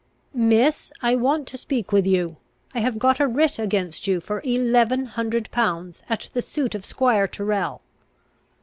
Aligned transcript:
"Miss, 0.33 0.91
I 1.03 1.13
want 1.15 1.47
to 1.49 1.59
speak 1.59 1.91
with 1.91 2.07
you. 2.07 2.37
I 2.73 2.79
have 2.79 2.97
got 2.97 3.19
a 3.19 3.27
writ 3.27 3.59
against 3.59 4.07
you 4.07 4.19
for 4.19 4.41
eleven 4.43 5.05
hundred 5.05 5.47
pounds 5.51 6.01
at 6.09 6.27
the 6.33 6.41
suit 6.41 6.73
of 6.73 6.87
squire 6.87 7.27
Tyrrel." 7.27 7.83